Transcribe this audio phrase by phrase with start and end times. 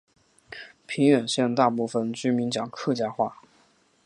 [0.87, 3.39] 平远县大部分居民讲客家话。